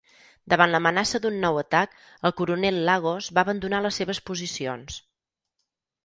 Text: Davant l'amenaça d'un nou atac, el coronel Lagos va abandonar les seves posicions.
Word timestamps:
Davant 0.51 0.71
l'amenaça 0.75 1.19
d'un 1.25 1.35
nou 1.41 1.59
atac, 1.63 1.91
el 2.29 2.33
coronel 2.39 2.79
Lagos 2.87 3.27
va 3.39 3.43
abandonar 3.45 3.83
les 3.87 3.99
seves 4.01 4.23
posicions. 4.31 4.97